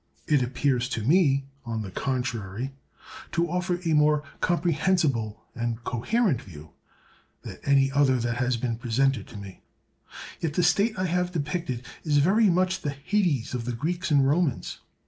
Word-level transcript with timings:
It 0.25 0.41
appears 0.41 0.89
to 0.97 1.03
me, 1.03 1.45
on 1.63 1.83
the 1.83 1.91
contrary, 1.91 2.73
to 3.33 3.47
offer 3.51 3.79
a 3.85 3.93
more 3.93 4.23
comprehensible 4.39 5.43
and 5.53 5.83
coherent 5.83 6.41
view 6.41 6.71
than 7.43 7.59
any 7.65 7.91
other 7.91 8.17
that 8.17 8.37
has 8.37 8.57
been 8.57 8.77
presented 8.77 9.27
to 9.27 9.37
me; 9.37 9.61
yet 10.39 10.55
the 10.55 10.63
state 10.63 10.97
I 10.97 11.05
have 11.05 11.31
depicted 11.33 11.85
is 12.03 12.17
very 12.17 12.49
much 12.49 12.81
the 12.81 12.89
hades 13.03 13.53
of 13.53 13.65
the 13.65 13.73
Greeks 13.73 14.09
and 14.09 14.27
Romans. 14.27 14.79